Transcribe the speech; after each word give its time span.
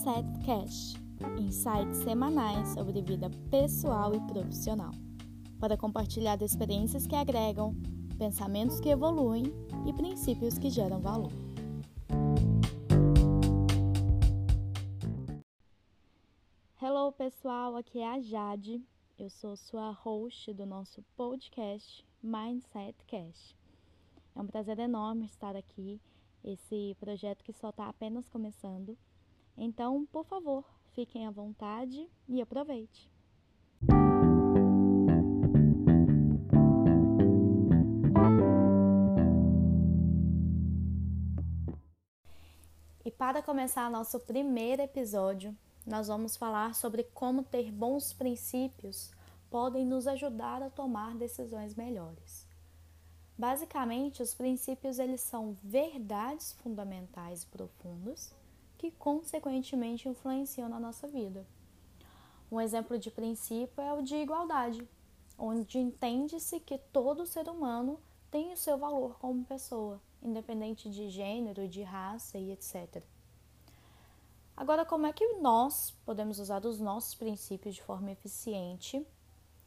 Mindset 0.00 0.46
Cash 0.46 0.94
insights 1.38 1.98
semanais 1.98 2.70
sobre 2.70 3.02
vida 3.02 3.28
pessoal 3.50 4.14
e 4.14 4.20
profissional, 4.32 4.92
para 5.58 5.76
compartilhar 5.76 6.40
experiências 6.40 7.06
que 7.06 7.14
agregam, 7.14 7.74
pensamentos 8.16 8.80
que 8.80 8.88
evoluem 8.88 9.44
e 9.86 9.92
princípios 9.92 10.56
que 10.56 10.70
geram 10.70 11.00
valor. 11.00 11.30
Hello 16.80 17.12
pessoal, 17.12 17.76
aqui 17.76 17.98
é 17.98 18.08
a 18.08 18.20
Jade, 18.20 18.82
eu 19.18 19.28
sou 19.28 19.54
sua 19.54 19.90
host 19.90 20.54
do 20.54 20.64
nosso 20.64 21.04
podcast 21.14 22.06
Mindset 22.22 22.96
Cash. 23.06 23.54
É 24.34 24.40
um 24.40 24.46
prazer 24.46 24.78
enorme 24.78 25.26
estar 25.26 25.54
aqui 25.54 26.00
esse 26.42 26.96
projeto 26.98 27.44
que 27.44 27.52
só 27.52 27.68
está 27.68 27.86
apenas 27.86 28.30
começando. 28.30 28.96
Então, 29.62 30.06
por 30.06 30.24
favor, 30.24 30.64
fiquem 30.94 31.26
à 31.26 31.30
vontade 31.30 32.08
e 32.26 32.40
aproveite. 32.40 33.12
E 43.04 43.10
para 43.10 43.42
começar 43.42 43.90
nosso 43.90 44.18
primeiro 44.20 44.80
episódio, 44.80 45.54
nós 45.86 46.08
vamos 46.08 46.38
falar 46.38 46.74
sobre 46.74 47.04
como 47.12 47.42
ter 47.42 47.70
bons 47.70 48.14
princípios 48.14 49.10
podem 49.50 49.84
nos 49.84 50.06
ajudar 50.06 50.62
a 50.62 50.70
tomar 50.70 51.14
decisões 51.16 51.74
melhores. 51.74 52.46
Basicamente, 53.36 54.22
os 54.22 54.32
princípios 54.32 54.98
eles 54.98 55.20
são 55.20 55.54
verdades 55.62 56.52
fundamentais 56.54 57.42
e 57.42 57.46
profundas 57.46 58.39
que 58.80 58.90
consequentemente 58.92 60.08
influenciam 60.08 60.66
na 60.66 60.80
nossa 60.80 61.06
vida. 61.06 61.46
Um 62.50 62.58
exemplo 62.58 62.98
de 62.98 63.10
princípio 63.10 63.78
é 63.78 63.92
o 63.92 64.00
de 64.00 64.16
igualdade, 64.16 64.88
onde 65.38 65.78
entende-se 65.78 66.58
que 66.60 66.78
todo 66.90 67.26
ser 67.26 67.46
humano 67.46 68.00
tem 68.30 68.54
o 68.54 68.56
seu 68.56 68.78
valor 68.78 69.18
como 69.18 69.44
pessoa, 69.44 70.00
independente 70.22 70.88
de 70.88 71.10
gênero, 71.10 71.68
de 71.68 71.82
raça 71.82 72.38
e 72.38 72.52
etc. 72.52 73.02
Agora, 74.56 74.86
como 74.86 75.06
é 75.06 75.12
que 75.12 75.34
nós 75.34 75.90
podemos 76.06 76.38
usar 76.38 76.64
os 76.64 76.80
nossos 76.80 77.14
princípios 77.14 77.74
de 77.74 77.82
forma 77.82 78.10
eficiente 78.10 79.06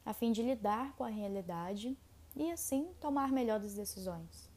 a 0.03 0.11
fim 0.11 0.31
de 0.31 0.41
lidar 0.41 0.93
com 0.93 1.03
a 1.03 1.09
realidade 1.09 1.95
e 2.35 2.51
assim 2.51 2.89
tomar 2.99 3.31
melhores 3.31 3.75
decisões. 3.75 4.52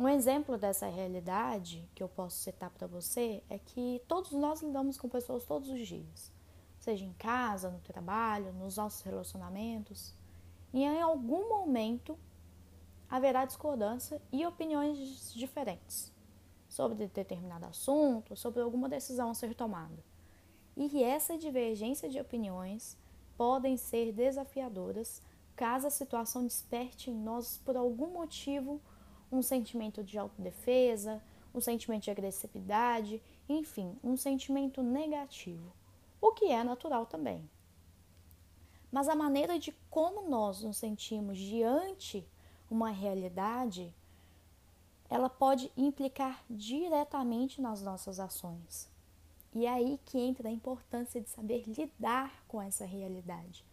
Um 0.00 0.08
exemplo 0.08 0.56
dessa 0.56 0.88
realidade 0.88 1.86
que 1.94 2.02
eu 2.02 2.08
posso 2.08 2.38
citar 2.38 2.70
para 2.70 2.86
você 2.86 3.42
é 3.50 3.58
que 3.58 4.00
todos 4.08 4.32
nós 4.32 4.62
lidamos 4.62 4.96
com 4.96 5.10
pessoas 5.10 5.44
todos 5.44 5.68
os 5.68 5.86
dias, 5.86 6.32
seja 6.78 7.04
em 7.04 7.12
casa, 7.12 7.68
no 7.68 7.80
trabalho, 7.80 8.50
nos 8.54 8.78
nossos 8.78 9.02
relacionamentos, 9.02 10.14
e 10.72 10.84
em 10.84 11.02
algum 11.02 11.50
momento 11.50 12.18
haverá 13.10 13.44
discordância 13.44 14.22
e 14.32 14.46
opiniões 14.46 15.34
diferentes 15.34 16.10
sobre 16.66 17.06
determinado 17.06 17.66
assunto, 17.66 18.34
sobre 18.34 18.62
alguma 18.62 18.88
decisão 18.88 19.28
a 19.28 19.34
ser 19.34 19.54
tomada. 19.54 20.02
E 20.74 21.04
essa 21.04 21.36
divergência 21.36 22.08
de 22.08 22.18
opiniões 22.18 22.96
podem 23.36 23.76
ser 23.76 24.12
desafiadoras 24.12 25.22
caso 25.54 25.86
a 25.86 25.90
situação 25.90 26.46
desperte 26.46 27.10
em 27.10 27.14
nós, 27.14 27.58
por 27.58 27.76
algum 27.76 28.06
motivo, 28.14 28.80
um 29.30 29.42
sentimento 29.42 30.02
de 30.02 30.18
autodefesa, 30.18 31.22
um 31.54 31.60
sentimento 31.60 32.04
de 32.04 32.10
agressividade, 32.10 33.22
enfim, 33.48 33.96
um 34.02 34.16
sentimento 34.16 34.82
negativo, 34.82 35.72
o 36.20 36.32
que 36.32 36.46
é 36.46 36.62
natural 36.62 37.06
também. 37.06 37.48
Mas 38.90 39.08
a 39.08 39.14
maneira 39.14 39.58
de 39.58 39.72
como 39.88 40.28
nós 40.28 40.62
nos 40.62 40.76
sentimos 40.76 41.38
diante 41.38 42.26
uma 42.70 42.90
realidade, 42.90 43.94
ela 45.08 45.28
pode 45.28 45.70
implicar 45.76 46.42
diretamente 46.48 47.60
nas 47.60 47.82
nossas 47.82 48.20
ações. 48.20 48.88
E 49.52 49.66
é 49.66 49.70
aí 49.70 49.98
que 50.06 50.18
entra 50.18 50.48
a 50.48 50.52
importância 50.52 51.20
de 51.20 51.28
saber 51.28 51.64
lidar 51.66 52.44
com 52.46 52.62
essa 52.62 52.84
realidade. 52.84 53.64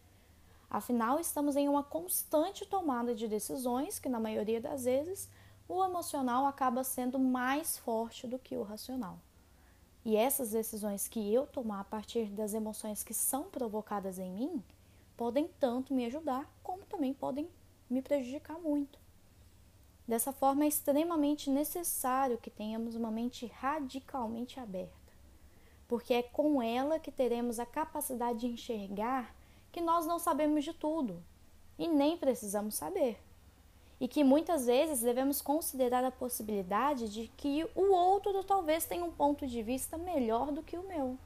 Afinal, 0.68 1.18
estamos 1.18 1.56
em 1.56 1.68
uma 1.68 1.82
constante 1.82 2.66
tomada 2.66 3.14
de 3.14 3.28
decisões 3.28 3.98
que, 3.98 4.08
na 4.08 4.20
maioria 4.20 4.60
das 4.60 4.84
vezes, 4.84 5.28
o 5.68 5.84
emocional 5.84 6.46
acaba 6.46 6.82
sendo 6.82 7.18
mais 7.18 7.76
forte 7.76 8.26
do 8.26 8.38
que 8.38 8.56
o 8.56 8.62
racional. 8.62 9.18
E 10.04 10.16
essas 10.16 10.52
decisões 10.52 11.06
que 11.06 11.32
eu 11.32 11.46
tomar 11.46 11.80
a 11.80 11.84
partir 11.84 12.30
das 12.30 12.54
emoções 12.54 13.02
que 13.02 13.12
são 13.12 13.44
provocadas 13.44 14.18
em 14.18 14.30
mim 14.30 14.64
podem 15.16 15.48
tanto 15.60 15.92
me 15.92 16.06
ajudar 16.06 16.50
como 16.62 16.86
também 16.86 17.12
podem 17.12 17.50
me 17.90 18.00
prejudicar 18.00 18.58
muito. 18.58 18.98
Dessa 20.06 20.32
forma, 20.32 20.64
é 20.64 20.68
extremamente 20.68 21.50
necessário 21.50 22.38
que 22.38 22.48
tenhamos 22.48 22.94
uma 22.94 23.10
mente 23.10 23.46
radicalmente 23.46 24.58
aberta, 24.58 25.12
porque 25.86 26.14
é 26.14 26.22
com 26.22 26.62
ela 26.62 26.98
que 26.98 27.12
teremos 27.12 27.58
a 27.58 27.66
capacidade 27.66 28.38
de 28.38 28.46
enxergar 28.46 29.34
que 29.70 29.82
nós 29.82 30.06
não 30.06 30.18
sabemos 30.18 30.64
de 30.64 30.72
tudo 30.72 31.22
e 31.78 31.86
nem 31.86 32.16
precisamos 32.16 32.74
saber. 32.74 33.20
E 34.00 34.06
que 34.06 34.22
muitas 34.22 34.66
vezes 34.66 35.00
devemos 35.00 35.42
considerar 35.42 36.04
a 36.04 36.10
possibilidade 36.10 37.08
de 37.08 37.28
que 37.36 37.68
o 37.74 37.92
outro 37.92 38.44
talvez 38.44 38.84
tenha 38.84 39.04
um 39.04 39.10
ponto 39.10 39.46
de 39.46 39.62
vista 39.62 39.98
melhor 39.98 40.52
do 40.52 40.62
que 40.62 40.76
o 40.76 40.86
meu. 40.86 41.18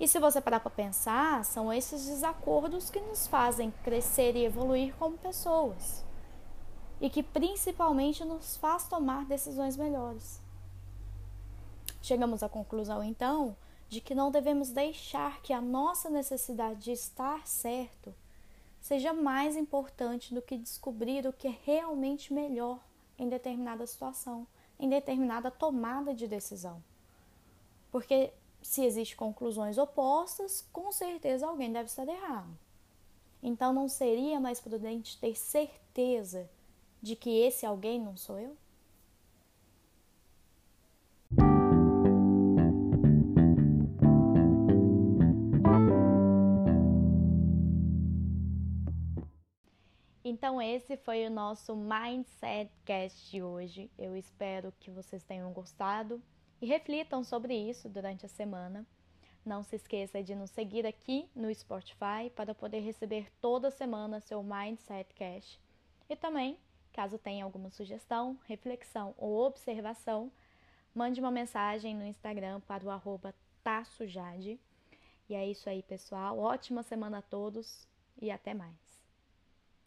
E 0.00 0.08
se 0.08 0.18
você 0.18 0.40
parar 0.40 0.60
para 0.60 0.70
pensar, 0.70 1.44
são 1.44 1.72
esses 1.72 2.06
desacordos 2.06 2.90
que 2.90 3.00
nos 3.00 3.26
fazem 3.26 3.72
crescer 3.84 4.34
e 4.34 4.44
evoluir 4.44 4.94
como 4.96 5.16
pessoas. 5.16 6.04
E 7.00 7.08
que 7.08 7.22
principalmente 7.22 8.24
nos 8.24 8.56
faz 8.56 8.88
tomar 8.88 9.26
decisões 9.26 9.76
melhores. 9.76 10.40
Chegamos 12.00 12.42
à 12.42 12.48
conclusão 12.48 13.02
então 13.04 13.56
de 13.88 14.00
que 14.00 14.14
não 14.14 14.30
devemos 14.30 14.70
deixar 14.70 15.40
que 15.42 15.52
a 15.52 15.60
nossa 15.60 16.10
necessidade 16.10 16.80
de 16.80 16.92
estar 16.92 17.46
certo 17.46 18.12
seja 18.82 19.12
mais 19.12 19.56
importante 19.56 20.34
do 20.34 20.42
que 20.42 20.58
descobrir 20.58 21.24
o 21.24 21.32
que 21.32 21.46
é 21.46 21.56
realmente 21.64 22.34
melhor 22.34 22.80
em 23.16 23.28
determinada 23.28 23.86
situação, 23.86 24.44
em 24.78 24.88
determinada 24.88 25.52
tomada 25.52 26.12
de 26.12 26.26
decisão. 26.26 26.82
Porque 27.92 28.32
se 28.60 28.84
existem 28.84 29.16
conclusões 29.16 29.78
opostas, 29.78 30.66
com 30.72 30.90
certeza 30.90 31.46
alguém 31.46 31.72
deve 31.72 31.86
estar 31.86 32.08
errado. 32.08 32.58
Então 33.40 33.72
não 33.72 33.88
seria 33.88 34.40
mais 34.40 34.60
prudente 34.60 35.18
ter 35.18 35.36
certeza 35.36 36.50
de 37.00 37.14
que 37.14 37.30
esse 37.30 37.64
alguém 37.64 38.00
não 38.00 38.16
sou 38.16 38.38
eu? 38.38 38.56
Então, 50.32 50.62
esse 50.62 50.96
foi 50.96 51.26
o 51.26 51.30
nosso 51.30 51.76
Mindset 51.76 52.72
Cast 52.86 53.30
de 53.30 53.42
hoje. 53.42 53.90
Eu 53.98 54.16
espero 54.16 54.72
que 54.80 54.90
vocês 54.90 55.22
tenham 55.22 55.52
gostado 55.52 56.22
e 56.58 56.64
reflitam 56.64 57.22
sobre 57.22 57.54
isso 57.54 57.86
durante 57.86 58.24
a 58.24 58.30
semana. 58.30 58.86
Não 59.44 59.62
se 59.62 59.76
esqueça 59.76 60.22
de 60.22 60.34
nos 60.34 60.50
seguir 60.50 60.86
aqui 60.86 61.28
no 61.36 61.54
Spotify 61.54 62.30
para 62.34 62.54
poder 62.54 62.80
receber 62.80 63.30
toda 63.42 63.70
semana 63.70 64.20
seu 64.20 64.42
Mindset 64.42 65.12
Cast. 65.12 65.60
E 66.08 66.16
também, 66.16 66.56
caso 66.94 67.18
tenha 67.18 67.44
alguma 67.44 67.68
sugestão, 67.68 68.38
reflexão 68.46 69.14
ou 69.18 69.44
observação, 69.44 70.32
mande 70.94 71.20
uma 71.20 71.30
mensagem 71.30 71.94
no 71.94 72.06
Instagram 72.06 72.58
para 72.60 72.86
o 72.86 72.90
arroba. 72.90 73.34
E 75.28 75.34
é 75.34 75.46
isso 75.46 75.68
aí, 75.68 75.82
pessoal. 75.82 76.38
Ótima 76.38 76.82
semana 76.82 77.18
a 77.18 77.22
todos 77.22 77.86
e 78.18 78.30
até 78.30 78.54
mais. 78.54 78.91